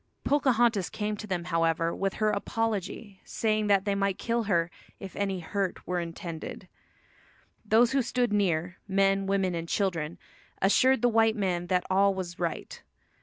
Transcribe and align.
Pocahontas 0.23 0.89
came 0.89 1.15
to 1.17 1.27
them, 1.27 1.43
however, 1.43 1.95
with 1.95 2.15
her 2.15 2.31
apology, 2.31 3.21
saying 3.23 3.67
that 3.67 3.85
they 3.85 3.93
might 3.93 4.17
kill 4.17 4.45
her 4.45 4.71
"if 4.99 5.15
any 5.15 5.41
hurt 5.41 5.85
were 5.85 5.99
intended." 5.99 6.67
Those 7.63 7.91
who 7.91 8.01
stood 8.01 8.33
near, 8.33 8.77
men, 8.87 9.27
women 9.27 9.53
and 9.53 9.69
children, 9.69 10.17
assured 10.59 11.03
the 11.03 11.07
white 11.09 11.35
men 11.35 11.67
that 11.67 11.85
all 11.87 12.15
was 12.15 12.39
right. 12.39 12.81